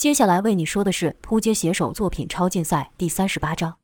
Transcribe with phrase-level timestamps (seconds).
[0.00, 3.76] 接下来为你说的是扑街写手作品超竞赛第三十八章。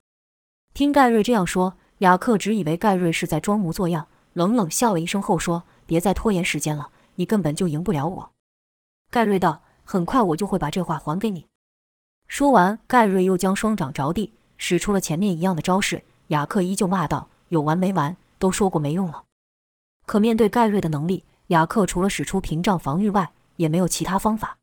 [0.72, 8.30] 听盖瑞这样说，雅克只以为盖瑞是在装模作样，冷冷笑了一声后说：“别再拖延时间了，你根本就赢不了我。”
[9.12, 11.48] 盖瑞道：“很快我就会把这话还给你。”
[12.26, 16.02] 说完，盖瑞又将双掌着地，使出了前面一样的招式。
[16.28, 18.16] 雅克依旧骂道：“有完没完？
[18.38, 19.24] 都说过没用了。”
[20.06, 24.56] 可面对盖瑞的能力，雅克除了使出屏障防御外，也没有其他方法。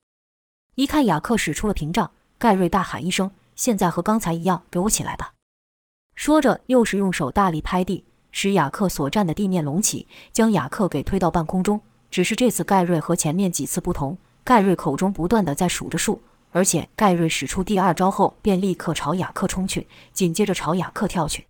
[0.75, 5.33] 一看雅克使出了屏障，盖瑞大喊一声：“现在和刚才一样，给我起来吧！”
[6.15, 11.79] 说着，又是用手大力拍地，使雅克所站的地面隆起，将雅克给推到半空中。
[12.09, 16.21] 只是这次盖瑞和前面几次不同，盖瑞口中不断的在数着数，
[16.51, 21.47] 而且盖瑞使出第二招后，便立刻朝雅克冲去，紧接着朝雅克跳去。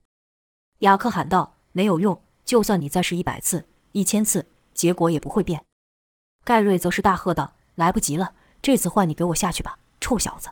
[0.79, 5.63] 雅克喊道：“没有用，就算你再试一百次、一千次，结果也不会变。”
[6.43, 8.33] 盖瑞则是大喝道：“来不及了，
[8.63, 10.49] 这次换你给我下去吧，臭小子！”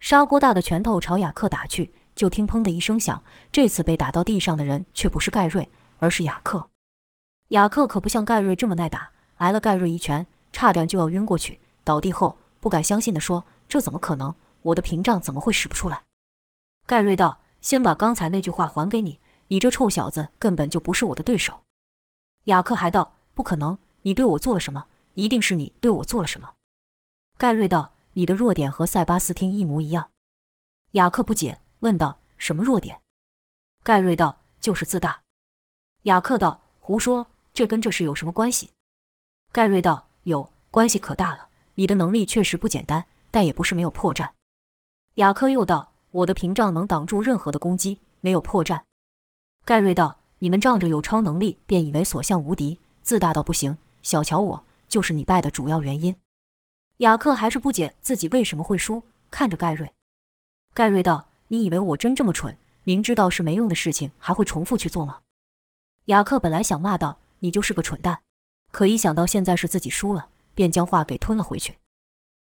[0.00, 1.92] 砂锅大的拳头朝雅克打去。
[2.14, 5.68] 就听“砰”的一声响，这次被打到地上的人却不是盖瑞，
[5.98, 6.70] 而是雅克。
[7.48, 11.60] 雅克可不像盖瑞这么耐打，挨了盖瑞一拳，差点就要晕过去。
[11.84, 14.34] 倒地后，不敢相信地说：“这怎么可能？
[14.62, 16.04] 我的屏障怎么会使不出来？”
[16.88, 21.64] 盖瑞道：“先把刚才那句话还给你，你这臭小子根本就不是我的对手。”
[22.44, 24.86] 雅克还道：“不可能，你对我做了什么？
[25.12, 26.54] 一定是你对我做了什么。”
[27.38, 30.10] 盖瑞道：“你的弱点和塞巴斯汀一模一样。”
[30.92, 31.60] 雅克不解。
[31.80, 33.02] 问道：“什么弱点？”
[33.84, 35.20] 盖瑞道：“就是自大。”
[36.04, 38.70] 雅克道：“胡说，这跟这事有什么关系？”
[39.52, 41.48] 盖瑞道：“有关系可大了。
[41.74, 44.30] 你的能力确实不简单，但也不是没有破绽。”
[45.16, 48.80] 雅克又道：“我的屏障能挡住任何的攻击，没有破绽。”
[49.66, 56.16] 盖瑞道：“你们仗着有超能力便以为所向无敌，自大到不行，小瞧我，就是你败的主要原因。”
[56.98, 59.92] 雅克还是不解自己为什么会输，看着盖瑞。
[60.74, 61.28] 盖瑞道。
[61.48, 62.58] 你以为我真这么蠢？
[62.82, 65.18] 明知道是没用的事情，还会重复去做吗？
[66.06, 68.18] 雅克本来想骂道：“你就是个蠢蛋。”
[68.72, 71.76] 可一想到现在是自己输了，便将话给吞了回去。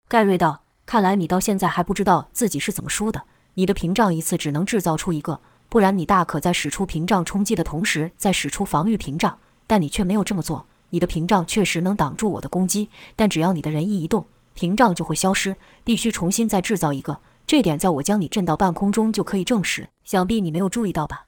[0.07, 3.23] 盖瑞道：“看来你到现在还不知道自己是怎么输的。
[3.55, 10.65] 你的屏障一次只能制造出一个，不然你大可在使出屏障冲击的同时再使出防御屏障，但你却没有这么做。
[10.91, 21.27] 你的屏障确实能挡住我的攻击，但只要你的人一移动，屏障就会消失，必须重新再制造一个。”这点在我将你震到半空中就可以证实，想必你没有注意到吧？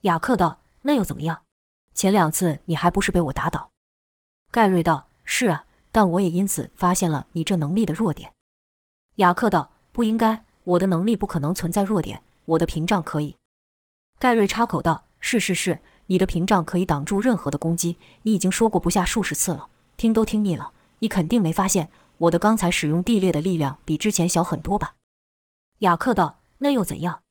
[0.00, 1.42] 雅克道：“那又怎么样？
[1.92, 3.70] 前两次你还不是被我打倒？”
[4.50, 8.32] 盖瑞道：“是啊，但我也因此发现了你这能力的弱点。”
[9.16, 13.36] 雅克道：“不应该，我的能力不可能存在弱点，我的屏障可以。”
[14.18, 19.68] 盖瑞插口道：“是是是，你的屏障可以挡住任何的攻击，你已经说过不下数十次了，
[19.98, 20.72] 听都听腻了。
[21.00, 24.94] 你肯定没发现，我的刚才使用地裂的力量比之前小很多吧？”
[25.80, 27.22] 雅克道：“那又怎样？”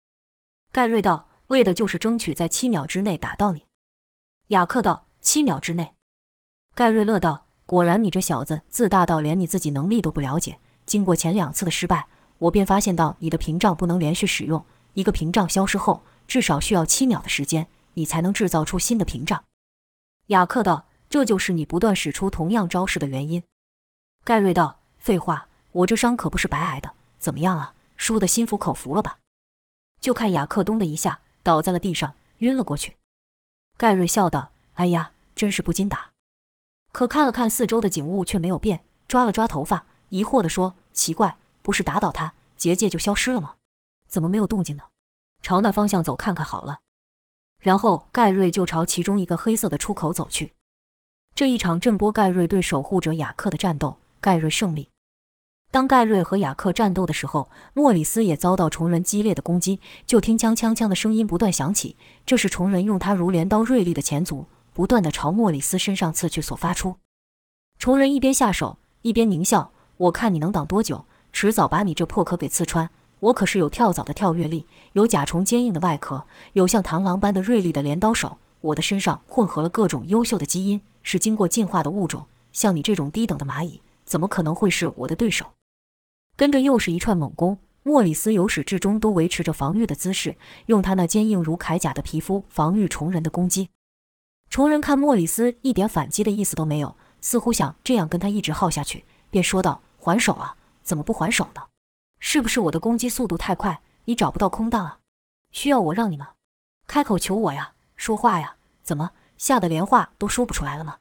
[0.72, 3.66] 盖瑞道：“为的就是争取在七秒之内打到你。”
[4.50, 5.96] 雅克道：“七秒之内？”
[6.75, 10.59] 盖瑞乐道：“果然，你这小子自大到连你自己能力都不了解。
[10.85, 12.07] 经过前两次的失败，
[12.38, 14.63] 我便发现到你的屏障不能连续使用。
[14.94, 19.44] 一个屏障消失后，至少需要七秒的时间，你才能制造出新的屏障。”
[20.28, 23.41] 雅克道：“这就是你不断使出同样招式的原因。”
[24.25, 26.94] 盖瑞道：“废话，我这伤可不是白挨的。
[27.19, 29.19] 怎么样啊？”输得心服口服了吧？
[30.02, 32.96] 就看雅克咚的一下倒在了地上，晕了过去。
[33.78, 36.09] 盖瑞笑道：“哎呀，真是不禁打。”
[36.91, 38.84] 可看了看四周的景物，却没有变。
[39.08, 43.53] 抓了抓头发，疑惑地说：“奇怪，不是打倒他，结界就消失了吗？
[44.08, 44.85] 怎么没有动静呢？
[45.44, 46.80] 朝那方向走看看好了。”
[47.62, 50.53] 然后盖瑞就朝其中一个黑色的出口走去。
[51.35, 54.90] 这一场震波盖瑞对守护者雅克的战斗，盖瑞胜利。
[55.69, 59.80] 当盖瑞和雅克战斗的时候，莫里斯也遭到虫人激烈的攻击。
[60.08, 66.96] 就听锵锵锵的声音不断响起，这是虫人用他如镰刀锐利的前足不断的朝莫里斯身上刺去所发出。
[67.78, 71.06] 虫人一边下手一边狞笑：“我看你能挡多久？
[71.31, 72.90] 迟早把你这破壳给刺穿。
[73.20, 78.40] 我可是有跳蚤的跳跃力，有甲虫坚硬的外壳，有像螳螂般的锐利的镰刀手。
[78.61, 82.26] 我的身上混合了各种优秀的基因，是经过进化的物种。
[82.52, 85.53] 像你这种低等的蚂蚁，怎么可能会是我的对手？”
[86.37, 93.69] 跟着又是一串猛攻，莫里斯由始至终都维持着防御的姿势，用他那坚硬如铠甲的皮肤防御虫人的攻击。
[94.49, 100.55] 虫人看莫里斯一点反击的意思都没有，似乎想这样跟他一直耗下去，便说道：“还手啊？
[100.84, 101.63] 怎么不还手呢？
[102.19, 104.99] 是不是我的攻击速度太快，你找不到空档啊？
[105.52, 106.34] 需要我让你吗？
[106.85, 108.57] 开口求我呀，说话呀？
[108.84, 110.97] 怎么吓得连话都说不出来了吗？”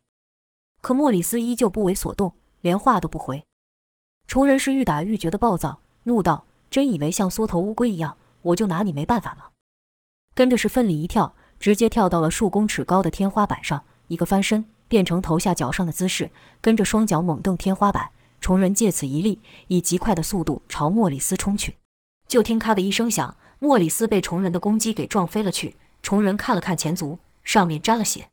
[0.81, 2.35] 可莫里斯依旧不为所动，
[2.65, 3.45] 连话都不回。
[4.27, 9.49] 虫人是愈打愈觉得暴躁，怒道：“真以为像缩头乌龟一样，我就拿你没办法吗？”
[10.35, 16.31] 跟着是奋力一跳，直接跳到了数公尺高的天花板上，一个翻身变成头下脚上的姿势，
[16.63, 18.09] 跟着双脚猛蹬天花板。
[18.41, 21.77] 虫人借此一力，以极快的速度朝莫里斯冲去。
[22.27, 25.77] 就听咔的一声响，莫里斯被虫人的攻击给撞飞了去。
[26.03, 28.31] 虫人看了看前足，上面沾了血。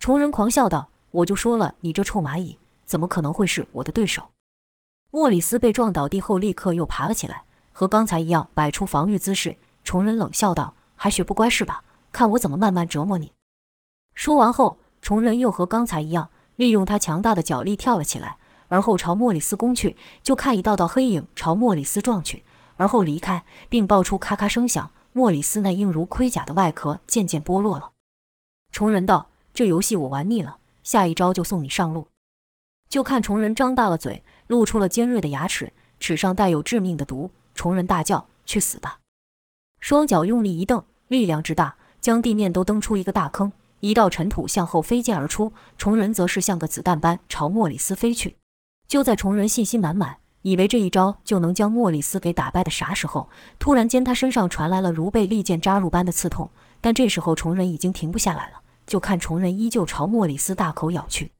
[0.00, 2.58] 虫人狂笑道：“我就说了，你这臭蚂蚁，
[2.92, 4.22] 怎么可能会是我的对手？”
[5.10, 9.56] 莫里斯被撞倒地后，立刻又爬了起来，和刚才一样摆出防御姿势。
[9.82, 11.82] 虫人冷笑道：“还学不乖是吧？
[12.12, 13.32] 看我怎么慢慢折磨你。”
[14.14, 18.36] 说完后，虫人又和刚才一样，利用他强大的脚力跳了起来，
[18.68, 19.96] 而后朝莫里斯攻去。
[20.22, 22.44] 就看一道道黑影朝莫里斯撞去，
[22.76, 24.90] 而后离开，并爆出咔咔声响。
[25.14, 27.90] 莫里斯那硬如盔甲的外壳渐渐剥落了。
[28.70, 32.06] 虫人道：“这游戏我玩腻了，下一招就送你上路。”
[32.92, 34.22] 就看虫人张大了嘴。
[34.48, 37.30] 露出了尖锐的牙齿，齿上带有致命的毒。
[37.54, 38.98] 虫人大叫：“去死吧！”
[39.80, 43.50] 双脚用力一蹬，力量之大，将地面都蹬出一个大坑。
[43.80, 48.36] 一道尘土向后飞溅而出，虫人则是像个子弹般朝莫里斯飞去。
[48.86, 56.50] 就在虫人信心满满，以为这一招就能将莫里斯给打败的啥时候，突然间他身上传来了如被利剑扎入般的刺痛。
[56.82, 61.32] 但这时候虫人已经停不下来了，就看虫人依旧朝莫里斯大口咬去。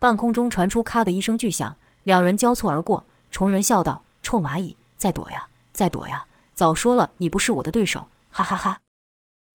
[0.00, 1.76] 半空中传出咔的一声巨响。
[2.04, 6.24] 两人交错而过，虫人笑道：“臭蚂蚁，再躲呀，再躲呀！
[6.54, 8.80] 早说了，你不是我的对手，哈哈哈！”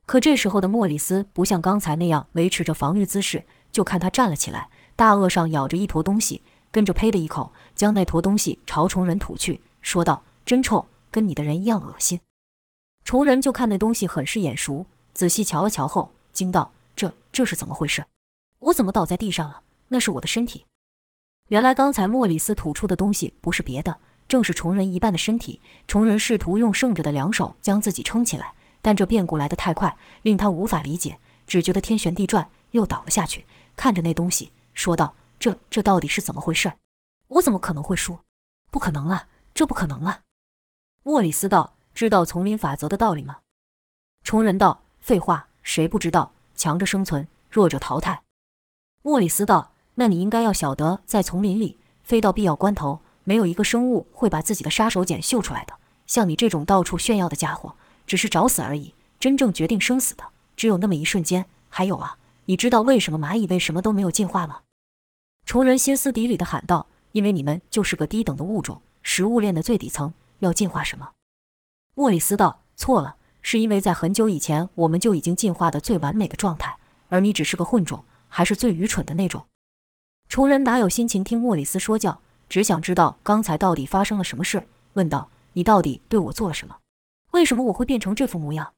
[0.05, 12.19] 可这时候的莫里斯不像刚才那样维持着防御姿势，就看他站了起来，大颚上咬着一坨东西，跟着呸的一口，将那坨东西朝虫人吐去，说道：“真臭，跟你的人一样恶心。”
[13.03, 18.05] 虫人就看那东西很是眼熟，仔细瞧了瞧后，惊道：“这这是怎么回事？
[18.59, 19.61] 我怎么倒在地上了？
[19.87, 20.65] 那是我的身体。”
[21.49, 25.61] 原来刚才莫里斯吐出的东西不是别的，正是虫人一半的身体。
[25.87, 33.45] 虫人试图用剩着的两手将自己撑起来，但这变故来得太快，令他无法理解，只觉得天旋地转，又倒了下去。
[33.75, 36.73] 看着那东西，说道：“这这到底是怎么回事？
[37.27, 38.17] 我怎么可能会输？
[38.71, 40.21] 不可能啊，这不可能啊！”
[41.03, 43.37] 莫里斯道：“知道丛林法则的道理吗？”
[44.25, 46.31] 虫人道：“废话，谁不知道？
[46.55, 48.23] 强者生存，弱者淘汰。”
[49.03, 49.73] 莫里斯道。
[49.95, 55.73] 那你应该要晓得，在丛林里，非到必要关头，没有一个生物会把自己的杀手锏秀出来的。
[56.05, 57.75] 像你这种到处炫耀的家伙，
[58.05, 58.93] 只是找死而已。
[59.19, 60.23] 真正决定生死的，
[60.55, 61.45] 只有那么一瞬间。
[61.69, 64.59] 还有啊，你知道为什么蚂蚁为什么都没有进化吗？
[65.45, 71.11] 虫人歇斯底里地喊道：“因为你们就是个低等的物种，食物链的最底层，要进化什么？”
[71.95, 76.77] 莫里斯道：“错了，是因为在很久以前，我们就已经进化的最完美的状态，
[77.09, 79.45] 而你只是个混种，还是最愚蠢的那种。”
[80.27, 82.19] 虫人哪有心情听莫里斯说教，
[82.49, 86.77] 只想知道刚才到底发生了什么事，问道：“你到底对我做了什么？
[87.31, 88.73] 为什么我会变成这副模样？”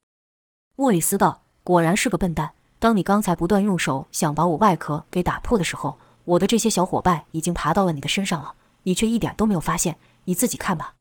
[0.75, 2.53] 莫里斯道：“果然是个笨蛋。
[2.79, 8.53] 当你刚才不断用手想把我外壳给打破的时候，我的这些小伙伴已经爬到了你的身上了，
[8.83, 9.97] 你却一点都没有发现。
[10.25, 10.93] 你自己看吧。”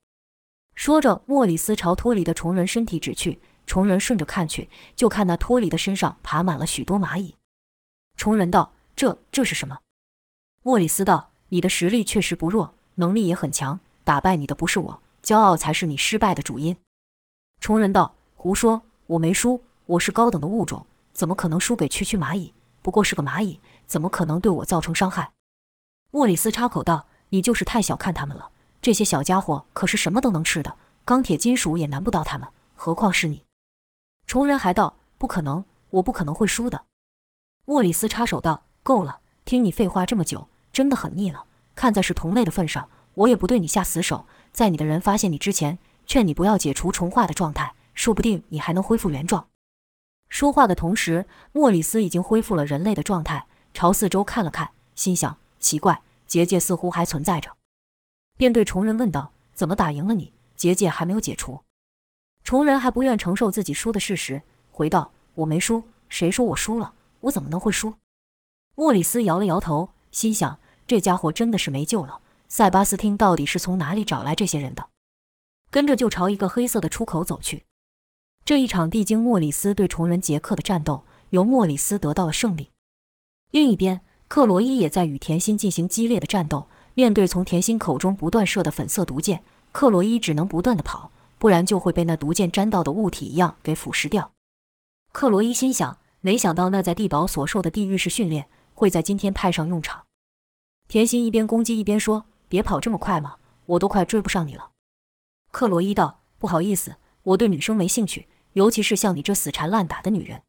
[0.74, 3.40] 说着，莫里斯朝脱离的虫人身体指去。
[3.66, 7.34] 虫人顺着看去，就看那脱离的身上爬满了许多蚂蚁。
[8.16, 9.78] 虫人道：“这这是什么？”
[10.66, 13.78] 莫里斯道：“你的实力确实不弱，能力也很强。
[14.02, 16.76] 打败你的不是我，骄傲才是你失败的主因。”
[17.62, 22.52] 虫人道：“胡说，我没输，我是高等的物种，怎么可能输给区区蚂蚁？
[22.82, 25.30] 不过是个蚂蚁，怎么可能对我造成伤害？”
[26.10, 28.50] 莫里斯插口道：“你就是太小看他们了，
[28.82, 33.44] 这些小家伙可是什么都能吃的，钢铁、金属也难不倒他们，何况是你？”
[34.26, 36.86] 虫人还道：“不可能，我不可能会输的。”
[37.64, 41.46] 莫里斯插手道：“够了，听你废话这么久。”真的很腻了。
[41.74, 44.26] 看在是同类的份上，我也不对你下死手。
[44.52, 49.48] 在你的人发现你之前，劝你不要解除重化的状态，说不定你还能恢复原状。
[50.28, 57.56] 说话的同时，莫里斯已经恢复了人类的状态，朝四周看了看，心想：奇怪，结界似乎还存在着，
[58.36, 60.34] 便对虫人问道：“怎么打赢了你？
[60.56, 61.62] 结界还没有解除？”
[62.44, 66.92] 虫人还不愿承受自己输的事实，回道：“我没输，谁说我输了？
[67.20, 67.94] 我怎么能会输？”
[68.76, 70.58] 莫里斯摇了摇头，心想。
[70.86, 72.20] 这家伙真的是没救了！
[72.48, 74.88] 塞巴斯汀到底是从哪里找来这些人的？
[75.70, 77.64] 跟着就朝一个黑色的出口走去。
[78.44, 82.70] 这一场地精莫里斯对虫人杰克的战斗，由莫里斯得到了胜利。
[83.50, 86.68] 另一边，克罗伊也在与甜心进行激烈的战斗。
[86.94, 94.30] 面对从甜心口中不断射的粉色毒箭，克罗伊只能不断的跑，不然就会被那毒箭沾到的物体一样给腐蚀掉。
[95.12, 100.05] 克罗伊心想：没想到那在地堡所受的地狱式训练，会在今天派上用场。
[100.88, 104.70] 甜心一边攻击一边说：“别跑这么快嘛，我都快追不上你了。”
[105.50, 110.42] 克罗伊道：“不好意思，我对女生没兴趣，尤其是像你这死缠烂打的女人。”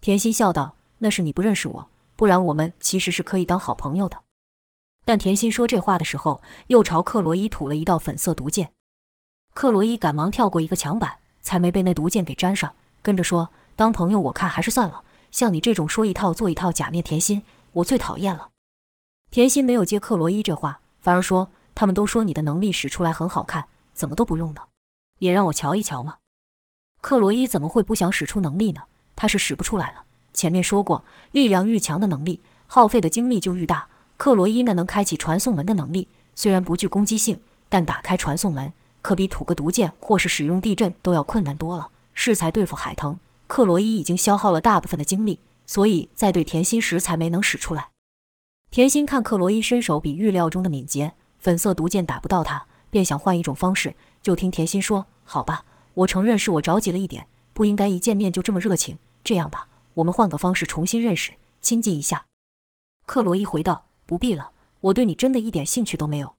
[0.00, 4.18] 甜心笑道：“那是你不认识我，不然我们其实是可以当好朋友的。”
[5.04, 8.72] 但甜心说这话的时候，又朝克罗伊吐了一道粉色毒箭。
[9.54, 15.02] 克罗伊赶忙跳过一个墙板，才没被那毒箭给粘上，跟着说：“当朋友，我看还是算了。
[15.30, 17.42] 像你这种说一套做一套、假面甜心，
[17.72, 18.50] 我最讨厌了。”
[19.32, 24.60] 甜心没有接克罗伊这话，反而说：“他们都说你的能力使出来很好看。”怎么都不用呢？
[25.20, 26.16] 也让我瞧一瞧嘛！
[27.00, 28.82] 克罗伊怎么会不想使出能力呢？
[29.16, 30.04] 他是使不出来了。
[30.34, 33.88] 前面说过，力量愈强的能力，耗费的精力就愈大。
[34.18, 38.70] 克罗伊那能开启传送门的能力，虽然不具攻击性，但打开传送门
[39.00, 41.88] 可比吐个毒箭或是使用地震都要困难多了。
[42.12, 47.91] 适才对付海藤，克罗伊已经消耗了大部分的精力，所以在对甜心时才没能使出来。
[48.72, 52.64] 甜心看克罗伊身手比预料中的敏捷，粉色毒箭打不到他。
[52.88, 58.96] 便想换一种方式，就听甜心说：“好吧，我承认是我着急了一点，不应该一见面就这么热情。
[59.22, 62.24] 这样吧，我们换个方式重新认识、亲近一下。”
[63.04, 66.34] 克罗伊回道：“不必了，我对你真的一点兴趣都没有。”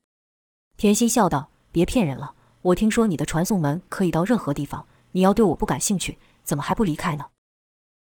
[0.75, 7.25] 甜心笑道：“别骗人了，我听说你的传送门可以到任何地方，你要对我不感兴趣，怎么还不离开呢？”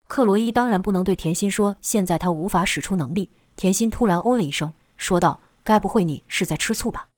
[0.07, 3.31] 克罗伊当然不能对甜心说现在他无法使出能力。
[3.59, 7.09] 甜心突然哦了一声，说道：“该不会你是在吃醋吧？”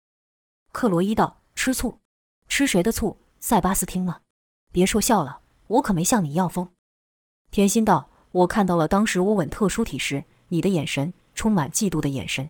[0.74, 2.00] 克罗伊道：“吃醋？
[2.48, 3.16] 吃谁的醋？
[3.40, 4.22] 塞巴斯汀吗？
[4.72, 6.68] 别说笑了，我可没像你一样疯。”
[7.52, 12.50] 甜心道：“我看到了当时我吻特殊体时你的眼神，充满嫉妒的眼神。”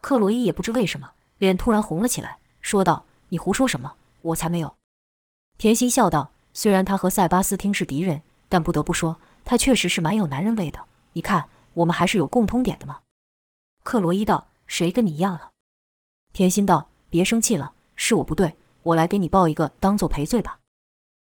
[0.00, 3.94] 克罗伊也不知为什么，脸突然红了起来，说道：“你胡说什么？
[4.22, 4.76] 我才没有。”
[5.58, 10.78] 甜心笑道：“虽然他和塞巴斯汀是敌人，但不得不说，他确实是蛮有男人味的。
[11.14, 13.00] 你看，我们还是有共通点的吗。”
[13.82, 15.50] 克罗伊道：“谁跟你一样了？”
[16.32, 16.88] 甜心道。
[17.12, 20.60] 别生气了，是我不对，我来给你报一个，当做赔罪吧。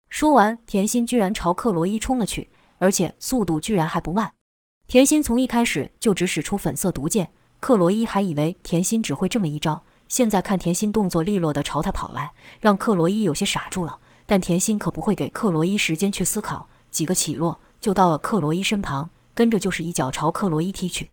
[0.08, 4.32] 说完，甜心居然朝克罗伊冲了去，而且速度居然还不慢。
[4.88, 7.30] 甜心从一开始就只使出粉色毒箭，
[7.60, 14.00] 克罗伊还以为甜心只会这么一招，现在看甜心动作利落的朝他跑来，让克罗伊有些傻住了。
[14.26, 21.12] 但甜心可不会给克罗伊时间去思考，几个起落就到了克罗伊身旁，跟着就是一脚朝克罗伊踢去。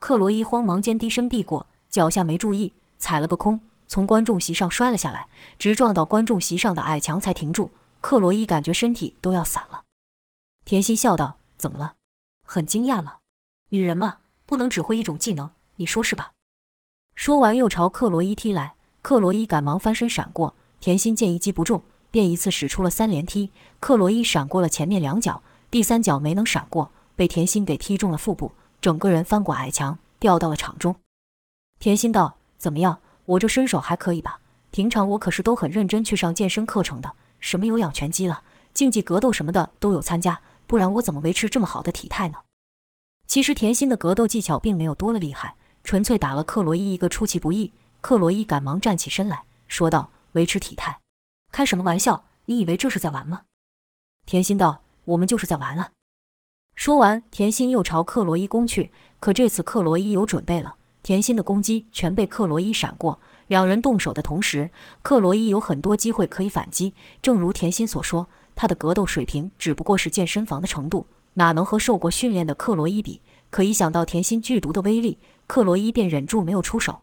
[0.00, 3.60] 克罗伊慌忙间低身避过，脚下没注意，踩了个空。
[3.86, 7.70] 从观众席上摔了下来，直撞到观众席上的矮墙才停住。
[8.00, 9.84] 克罗伊感觉身体都要散了。
[10.64, 11.94] 甜心笑道：“怎么了？
[12.42, 13.18] 很惊讶了？
[13.68, 16.32] 女人嘛，不能只会一种技能，你说是吧？”
[17.14, 18.74] 说完又朝克罗伊踢来。
[19.02, 20.56] 克罗伊赶忙翻身闪过。
[20.80, 23.52] 甜心见一击不中，便一次使出了三连踢。
[23.78, 30.94] 克罗伊闪过了前面两脚，第三脚没能闪过，被甜心给踢中了腹部，整个人翻过矮墙，掉到了场中。
[31.80, 34.38] 甜心道：“怎么样？”我这身手还可以吧？
[34.70, 42.38] 平常我可是都很认真去上健身课程的，什么有氧拳击了、竞技格斗什么的都有参加，不然我怎么维持这么好的体态呢？
[43.26, 47.72] 其实甜心的格斗技巧并没有多了厉害，纯粹打了克罗伊一个出其不意。
[48.00, 51.00] 克罗伊赶忙站起身来说道：“维持体态？
[51.50, 52.24] 开什么玩笑？
[52.44, 53.42] 你以为这是在玩吗？”
[54.24, 55.90] 甜心道：“我们就是在玩啊。”
[56.76, 60.74] 说完，甜心又朝克罗伊攻去，可这次克罗伊有准备了。
[61.02, 66.92] 甜心的攻击全被克罗伊闪过，两人动手的同时，克罗伊有很多机会可以反击。
[67.22, 73.22] 正如甜心所说，他的格斗水平只不过是健身房的程度，哪能和受过训练的克罗伊比？
[73.48, 77.00] 可一想到甜心剧毒的威力，克罗伊便忍住没有出手。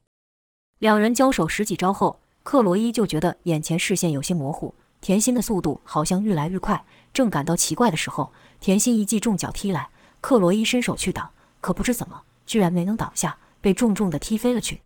[0.77, 6.85] 两人交手十几招后，克罗伊就觉得眼前视线有些模糊，甜心的速度好像愈来愈快。
[7.13, 9.89] 正感到奇怪的时候，甜心一记重脚踢来，
[10.21, 13.37] 克罗伊伸手去挡，可不知怎么，居然没能挡下。
[13.59, 14.81] 被重重的踢飞了去，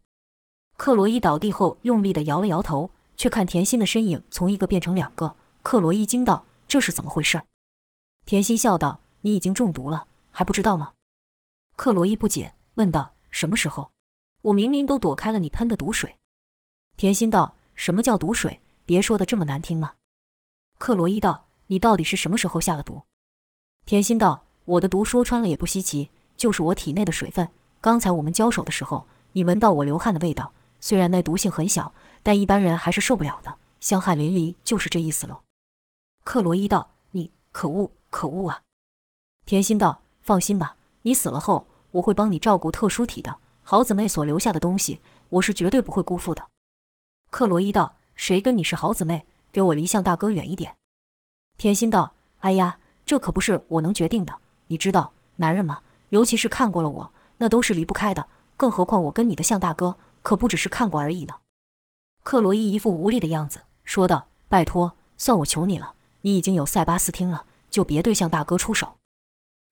[0.77, 5.35] 克罗伊倒地后用力的摇了摇头，却看甜心的身影从一个变成两个。
[5.61, 7.43] 克罗伊惊道：“这是怎么回事？”
[8.25, 10.93] 甜心笑道：“你已经中毒了，还不知道吗？”
[11.77, 13.91] 克罗伊不解问道：“什么时候？
[14.41, 16.15] 我明明都躲开了你喷的毒水。”
[16.97, 18.59] 甜心道：“什么叫毒水？
[18.87, 19.93] 别说的这么难听吗。”
[20.79, 23.03] 克罗伊道：“你到底是什么时候下了毒？”
[23.87, 27.47] 甜心道：“我的毒说穿了也不稀奇，就是我体内的水分。”
[27.79, 30.51] 刚才我们交手的时候，你闻到我流汗的味道。
[30.81, 35.39] 虽然那毒性很小，但一般人还是受不了的，香汗淋漓，就是这意思喽。
[36.25, 38.61] 克罗伊道：“你可恶，可恶啊！”
[39.47, 46.45] 甜心道：“放心吧，你死了后，我会帮你照顾特殊体的好姊妹所留下的东西，我是绝对不会辜负的。”
[47.31, 49.25] 克罗伊道：“谁跟你是好姊妹？
[49.53, 50.75] 给我离向大哥远一点。”
[51.57, 54.35] 甜心道：“哎呀，这可不是我能决定的，
[54.67, 58.25] 你知道，男人嘛，尤其是看过了我。”那都是离不开的，
[58.57, 61.35] 更何况我跟你的向大哥可不只是看过而已呢。
[62.23, 68.95] 克罗伊一副无力的样子，说道：“拜托，算我求你了，你已经有塞巴斯汀了，就别对向大哥出手。”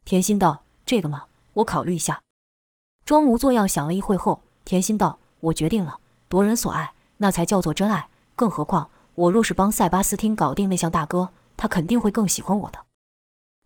[0.05, 1.23] 甜心道：“这个嘛，
[1.53, 2.21] 我考虑一下。”
[3.03, 5.97] 装模作样想了一会后，甜心道：“我决定了，
[6.29, 8.09] 夺人所爱，那才叫做真爱。
[8.35, 12.84] 更何况，我若是帮塞巴斯汀搞定那项大哥，他肯定会更喜欢我的。”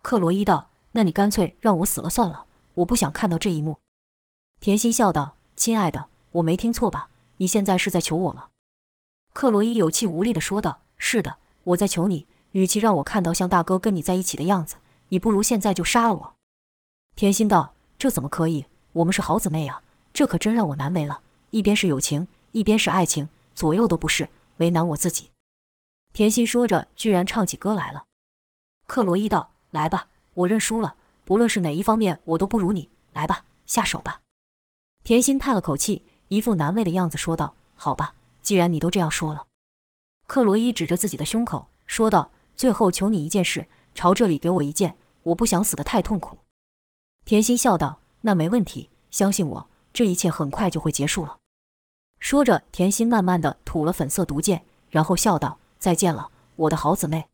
[0.01, 3.77] 克罗伊道：“那你干脆让我死了算了，我不想看到这一幕。”
[4.62, 7.10] 甜心笑道：“亲爱的，我没听错吧？
[7.38, 8.48] 你现在是在求我吗？”
[9.34, 12.25] 克罗伊有气无力地说道：“是的，我在求你。
[12.53, 14.77] 与其让我看到像大哥跟你在一起的样子，
[15.10, 16.34] 你不如现在就杀了我。”
[17.15, 18.65] 甜心道：“这怎么可以？
[18.94, 21.22] 我们是好姊妹啊，这可真让我难为了。
[21.51, 25.29] 一边是友情，一边是爱情，左右都不是，为难我自己。”
[26.13, 28.06] 甜心说着，居然唱起歌来了。
[28.88, 29.51] 克罗伊道。
[29.71, 30.95] 来吧，我认输了。
[31.25, 32.89] 不论是哪一方面，我都不如你。
[33.13, 34.21] 来吧，下手吧。
[35.03, 39.45] 甜心叹了口气，一副难为的样子，说道：“好吧，既然你都这样说了。”
[40.27, 46.39] 克罗伊指着自己的胸口说道：“最后求你一件事，朝这里给我一剑，我不想死得太痛苦。”
[47.25, 51.38] 甜心笑道：“那没问题，相信我，这一切很快就会结束了。”
[52.19, 57.27] 说着，甜心慢慢的吐了粉色毒箭，然后笑道：“再见了，我的好姊妹。”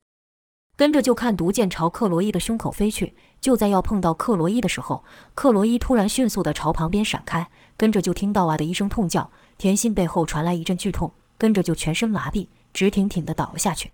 [0.77, 13.91] 跟着就看毒箭朝克罗伊的胸口飞去，就在要碰到克罗伊的时候，克罗伊突然迅速的朝旁边闪开，跟着就听到啊的一声痛叫，甜心背后传来一阵剧痛，跟着就全身麻痹，直挺挺的倒了下去。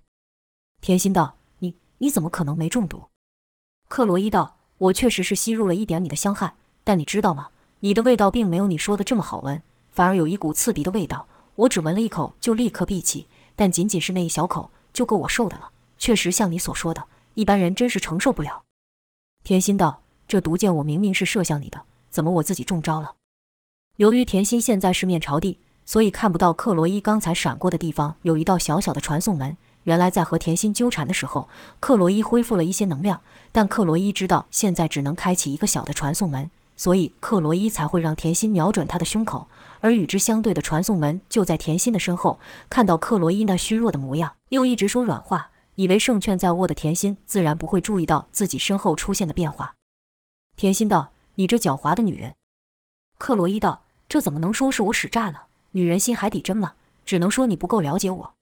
[0.82, 3.04] 甜心道：“你你怎么可能没中毒？”
[3.88, 7.50] 克罗伊道：“我确实是吸入了一点你的香汗，但你知道吗？
[7.82, 9.62] 你的味道并没有你说的这么好闻，
[9.92, 15.70] 反而有一股刺鼻的味道，我只闻了一口就立刻闭气，但仅仅是那一小口就够我受的了。”
[16.02, 17.04] 确实像你所说的，
[17.36, 18.64] 一般人真是承受不了。
[19.44, 23.14] 甜心道：“这毒箭我明明是射向你的，怎么我自己中招了？”
[23.98, 29.56] 由于甜心现在是面朝地，所以看不到克罗伊刚才闪过的地方有一道小小的传送门。
[29.84, 31.48] 原来在和甜心纠缠的时候，
[31.80, 33.22] 克罗伊恢复了一些能量，
[33.52, 39.48] 但克罗伊知道现在只能开启一个小的传送门，所以克罗伊才会让甜心瞄准他的胸口。
[39.82, 42.40] 而与之相对的传送门就在甜心的身后。
[42.72, 45.51] 看到克罗伊那虚弱的模样，又一直说软话。
[45.76, 49.76] 以为胜券在握的甜心自然不会注意到自己身后出现的变化。
[50.56, 52.36] 甜心道：“你这狡猾的女人。”
[53.18, 55.40] 克罗伊道：“这怎么能说是我使诈呢？
[55.72, 56.74] 女人心海底针嘛，
[57.06, 58.34] 只能说你不够了解我。”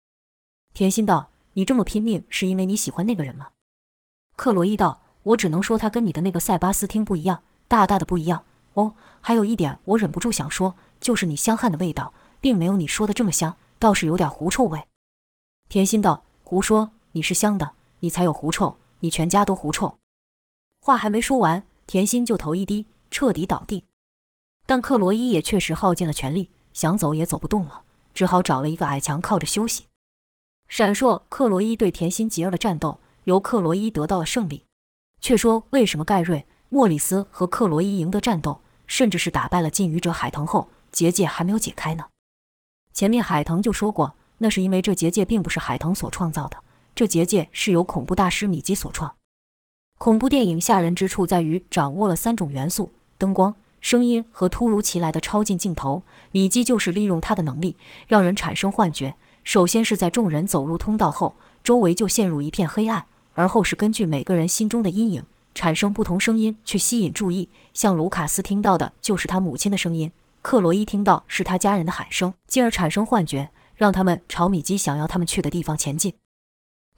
[0.73, 3.49] 甜心道：“你这么拼命是因为你喜欢那个人吗？”
[4.35, 8.43] 克罗伊道：“我只能说他跟你的那个塞巴斯汀不一样，大大的不一样。
[8.73, 14.87] 哦，还有一点我忍不住想说，就是你香汗的味道并没有你说的这么香，倒是有点狐臭味。”
[15.69, 19.97] 甜心道：“胡说。”你是香的，你才有狐臭，你全家都狐臭。
[20.81, 23.85] 话还没说完，甜心就头一低，彻底倒地。
[24.65, 27.81] 但克罗伊也确实耗尽了全力，想走也走不动了，
[28.13, 29.85] 只好找了一个矮墙靠着休息。
[30.67, 34.63] 闪烁，克罗伊对甜心极恶的战斗，由克罗伊得到了胜利。
[35.19, 42.05] 却说为什么盖瑞、莫里斯和克罗伊赢得战斗，甚至是打败了禁渔者海腾后，结界还没有解开呢？
[42.93, 46.63] 前面海腾就说过，那是因为这结界并不是海腾所创造的。
[46.99, 49.15] 这结界是由恐怖大师米基所创。
[49.97, 56.03] 恐怖电影吓人之处在于掌握了三种元素：灯光、声音和突如其来的超近镜头。
[56.33, 57.77] 米基就是利用他的能力，
[58.09, 59.15] 让人产生幻觉。
[59.45, 65.23] 首先是在众人走入通道后，周围就陷入一片黑暗；而后是根据每个人心中的阴影，
[65.55, 67.47] 产生不同声音去吸引注意。
[67.73, 76.13] 像卢卡斯听到的就是他母亲的声音，克罗伊听到是他家人的喊声，进而产生幻觉，让他们朝米基想要他们去的地方前进。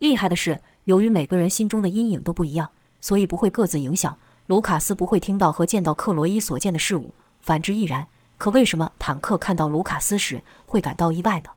[0.02, 4.18] 厉害的是，由于每个人心中的阴影都不一样，所以不会各自影响。
[4.48, 8.08] 卢卡斯不会听到和见到克罗伊所见的事物，反之亦然。
[8.40, 11.52] 可为什么坦克看到卢卡斯时会感到意外呢？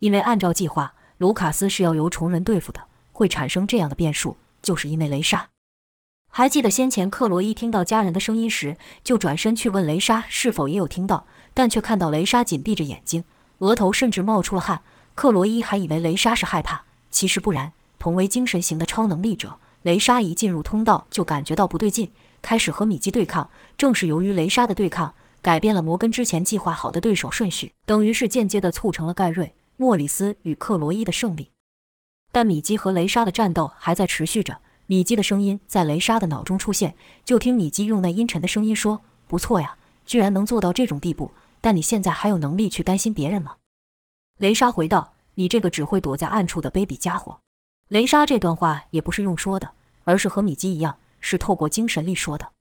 [0.00, 2.80] 因为按照计划，卢卡斯是要由虫人对付的，
[3.12, 5.50] 会产生这样的变数，就是因为雷莎。
[6.28, 13.22] 还记得先前克罗伊听到家人的声音时，就转身去问雷莎是否也有听到，但却看到雷莎紧闭着眼睛，
[13.58, 14.82] 额头甚至冒出了汗。
[15.14, 16.86] 克罗伊还以为雷莎是害怕。
[17.12, 23.48] 其实不然，同为精神型的超能力者，雷莎一进入通道就感觉到不对劲，开始和米基对抗。
[23.78, 31.50] 正是由于雷莎的对抗，改变了摩根之前计划好的对手顺序，等于是间接的促成了盖瑞、莫里斯与克罗伊的胜利。
[32.32, 34.58] 但米基和雷莎的战斗还在持续着。
[34.86, 36.94] 米基的声音在雷莎的脑中出现，
[37.24, 41.30] 就听米基用那阴沉的声音说：“不错呀，居然能做到这种地步。
[41.60, 43.56] 但你现在还有能力去担心别人吗？”
[44.38, 45.12] 雷莎回道。
[45.34, 47.40] 你这个只会躲在暗处的卑鄙家伙！
[47.88, 49.72] 雷莎这段话也不是用说的，
[50.04, 52.52] 而是和米基一样，是透过精神力说的。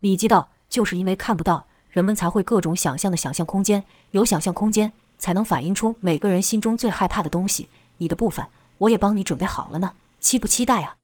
[0.00, 3.84] 米基道：“就是因为看不到，人们才会各种想象的想象空间。
[4.12, 7.68] 有想象空间，才能反映出每个人心中最害怕的东西。
[7.98, 8.46] 你的部分
[8.78, 10.96] 我也帮你准备好了呢，期不期待啊？”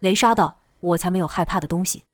[0.00, 2.04] 雷莎道：“我才没有害怕的东西。”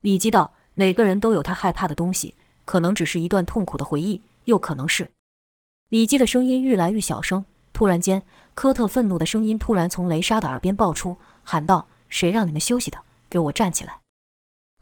[0.00, 5.10] 米基道：“每个人都有他害怕的东西，可能只是一段痛苦的回忆，又可能是……”
[5.90, 7.44] 李基的声音愈来愈小声。
[7.72, 8.22] 突然间，
[8.54, 12.98] 科特愤怒的声音突然从雷莎的耳边爆出，喊道：“谁让你们休息的？
[13.28, 13.98] 给我站起来！”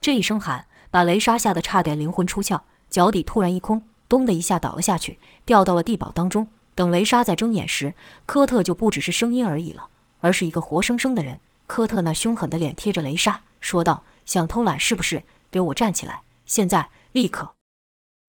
[0.03, 6.47] 这一声喊把雷莎吓得差点灵魂出窍，脚底突然一空，咚的一下倒了下去，掉到了地堡当中。
[6.75, 7.95] 等雷莎再睁眼时，
[8.27, 9.89] 科特就不只是声音而已了，
[10.21, 11.41] 而是一个活生生的人。
[11.67, 15.23] 科特那凶狠的脸贴着雷莎，说道：“想偷懒是不是？
[15.51, 16.21] 给我站起来！
[16.45, 17.55] 现在，立刻！”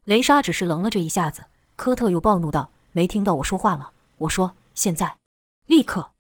[0.06, 1.44] 雷莎只是愣了这一下子，
[1.80, 3.92] 科特又暴怒道：“没听到我说话吗？
[4.18, 5.16] 我说现在，
[5.66, 6.12] 立刻！”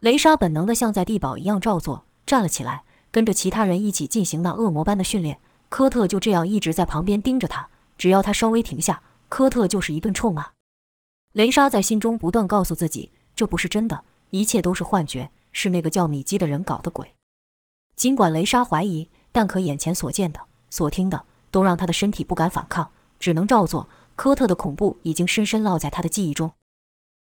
[0.00, 5.40] 雷莎本能的像在地堡一样照做，站了起来，跟着其他人一起进行那恶魔般的训练。
[5.68, 10.52] 科特就这样一直在旁边盯着他，只要他稍微停下，科特就是一顿臭骂。
[11.34, 17.14] 雷莎在心中不断告诉自己：“这不是真的，一切都是幻觉。”是那个叫米基的人搞的鬼。
[17.94, 23.86] 尽管雷莎怀疑，但可眼前所见的、所听的都让他的身体不敢反抗，只能照做。
[24.18, 26.50] 科特的恐怖已经深深烙在他的记忆中。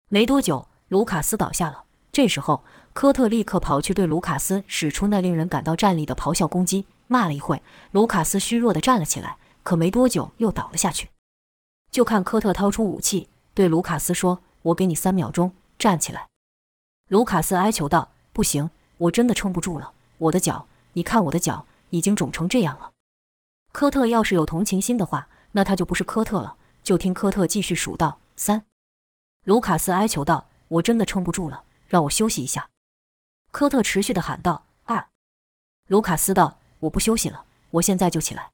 [0.08, 1.82] 没多久，卢卡斯倒下了。
[2.12, 11.08] 这时候，科特立刻跑去对卢卡斯使出那令人感到战栗的咆哮攻击，骂了一会，卢卡斯虚弱地站了起来，可没多久又倒了下去。
[11.90, 16.28] 就看科特掏出武器，对卢卡斯说：“我给你三秒钟，站起来。”
[17.10, 19.90] 卢卡斯哀求道：“不行，我真的撑不住了。
[20.18, 22.92] 我的脚，你看我的脚已经肿成这样了。”
[23.74, 26.54] 科特要是有同情心的话，那他就不是科特了。
[26.84, 28.66] 就听科特继续数到三。
[29.42, 32.70] 卢卡斯哀求道：“我真的撑不住了，让我休息一下。”
[33.50, 35.08] 科特持续的喊道：“二。”
[35.88, 38.52] 卢卡斯道：“我不休息了，我现在就起来。”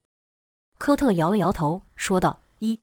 [0.78, 2.80] 科特摇了摇头，说道：“一。”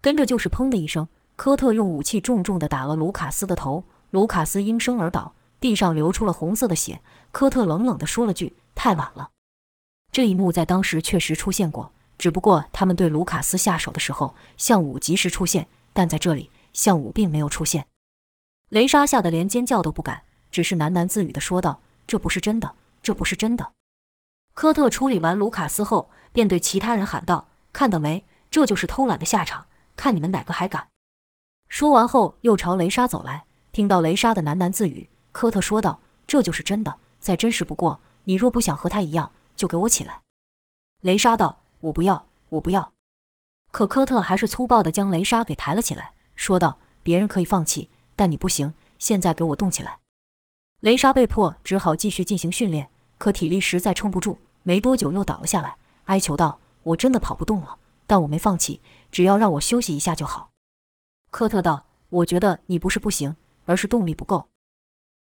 [0.00, 1.06] 跟着就是砰的一声，
[1.36, 3.84] 科特用武器重重的打了卢卡斯的头。
[4.10, 7.00] 卢卡斯应声而倒，地上流出了红色的血。
[7.30, 9.30] 科特冷冷地说了句：“太晚了。”
[10.12, 17.88] 这一幕在当时确实出现过，只不过他们对卢卡斯下手的时候，向武及时出现，但在这里，向武并没有出现。
[18.68, 23.72] 雷莎吓得连尖叫都不敢，只是喃喃自语地说道：“这不是真的，这不是真的。”
[24.54, 28.24] 科特处理完卢卡斯后，便对其他人喊道：“看到没？
[28.52, 30.86] 这就是偷懒的下场，看你们哪个还敢！”
[31.68, 33.46] 说完后，又朝雷莎走来。
[33.72, 38.00] 听到雷莎的喃喃自语，科特说道：“这就是真的，再真实不过。
[38.22, 40.20] 你若不想和他一样，就给我起来。”
[41.02, 42.92] 雷莎道：“我不要，我不要。”
[43.70, 48.74] 可科特还是粗暴地将雷莎给抬了起来，说道：“别人可以放弃，但你不行。
[48.98, 49.98] 现在给我动起来。”
[50.80, 60.50] 雷莎被迫只好继续进行训练，可体力实在撑不住，没多久又倒了下来，哀求道：“我真的跑不动了，但我没放弃，只要让我休息一下就好。”
[61.30, 64.48] 科特道：“我觉得你不是不行。”而是动力不够，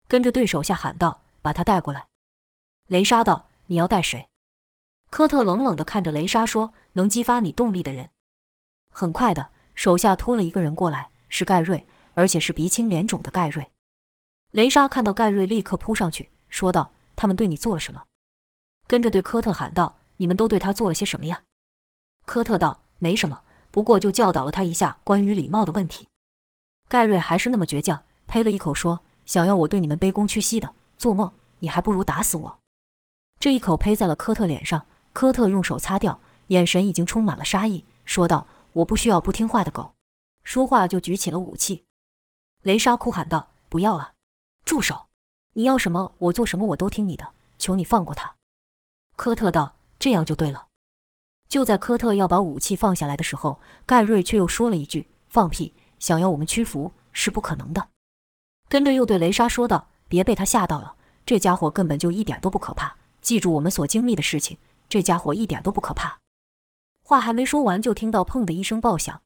[0.08, 2.08] 跟着对手下喊道：“把他带过来。”
[2.90, 4.30] 雷莎道：“你要带谁？”
[5.12, 8.10] 科特冷冷地看着雷莎说：“能激发你动力的人。”
[8.90, 13.70] 很快的，手下拖了一个人过来，是盖瑞，而且是鼻青脸肿的盖瑞。
[14.52, 18.06] 雷莎看到盖瑞，立刻扑上去，说道：“他们对你做了什么？”
[18.88, 21.44] 跟着对科特喊道：“你们都对他做了些什么呀？”
[22.26, 26.08] 科特道：“没什么，不过就教导了他一下关于礼貌的问题。”
[26.88, 28.02] 盖瑞还是那么倔强。
[28.28, 31.34] 呸了一口，说：“想要我对你们卑躬屈膝的，做梦！
[31.60, 32.60] 你还不如打死我。”
[33.40, 39.94] 这一口呸在了科特脸上，科特用手擦掉，眼神已经充满了杀意，说道：“我不需要不听话的狗。”
[40.44, 41.86] 说话就举起了武器。
[42.64, 44.14] 雷莎哭喊道：“不要啊！
[44.66, 45.08] 住手！
[45.54, 47.34] 你要什么，我做什么，我都听你的。
[47.58, 48.36] 求你放过他。”
[49.16, 50.68] 科特道：“这样就对了。”
[51.50, 55.74] 就在科特要把武器放下来的时候，盖瑞却又说了一句：“放屁！
[56.00, 57.90] 想要我们屈服是不可能的。”
[58.70, 60.96] 跟着又对雷莎说道：“别被他吓到了，
[61.26, 62.96] 这家伙根本就一点都不可怕。
[63.22, 64.58] 记住我们所经历的事情，
[64.92, 66.20] 这家伙一点都不可怕。”
[67.02, 69.22] 话还没说完，就听到“砰”的一声爆响，